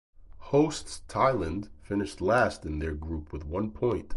[0.45, 4.09] Hosts Thailand finished last in their group with one point.